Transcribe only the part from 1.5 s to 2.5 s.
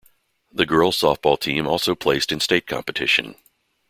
also placed in